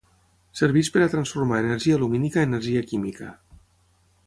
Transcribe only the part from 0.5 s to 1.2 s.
Serveix per a